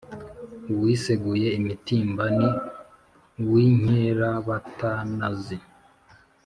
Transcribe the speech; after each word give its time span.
Uwiseguye 0.71 1.47
imitimba 1.59 2.23
ni 2.37 2.49
uw’Inkerabatanazi, 3.41 5.57